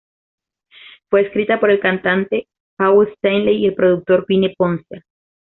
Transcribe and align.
Fue 1.11 1.21
escrita 1.27 1.59
por 1.59 1.69
el 1.69 1.79
cantante 1.79 2.47
Paul 2.75 3.07
Stanley 3.17 3.57
y 3.57 3.67
el 3.67 3.75
productor 3.75 4.25
Vini 4.27 4.49
Poncia. 4.55 5.05